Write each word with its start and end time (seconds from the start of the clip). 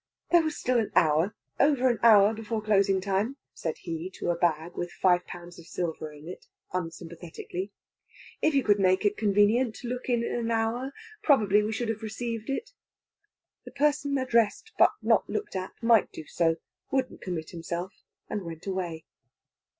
There 0.31 0.41
was 0.41 0.57
still 0.57 0.79
an 0.79 0.89
hour 0.95 1.35
over 1.59 1.87
an 1.87 1.99
hour 2.01 2.33
before 2.33 2.59
closing 2.63 3.01
time, 3.01 3.37
said 3.53 3.75
he 3.77 4.09
to 4.15 4.31
a 4.31 4.35
bag 4.35 4.73
with 4.75 4.91
five 4.91 5.27
pounds 5.27 5.59
of 5.59 5.67
silver 5.67 6.11
in 6.11 6.27
it, 6.27 6.47
unsympathetically. 6.73 7.71
If 8.41 8.55
you 8.55 8.63
could 8.63 8.79
make 8.79 9.05
it 9.05 9.15
convenient 9.15 9.75
to 9.75 9.87
look 9.87 10.09
in 10.09 10.23
in 10.23 10.33
an 10.33 10.49
hour, 10.49 10.91
probably 11.21 11.61
we 11.61 11.71
should 11.71 11.89
have 11.89 12.01
received 12.01 12.49
it. 12.49 12.71
The 13.63 13.69
person 13.71 14.17
addressed 14.17 14.71
but 14.79 14.89
not 15.03 15.29
looked 15.29 15.55
at 15.55 15.73
might 15.83 16.11
do 16.11 16.25
so 16.25 16.55
wouldn't 16.89 17.21
commit 17.21 17.51
himself 17.51 17.93
and 18.27 18.41
went 18.41 18.65
away. 18.65 19.05